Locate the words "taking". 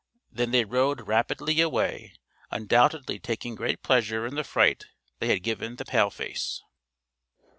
3.19-3.53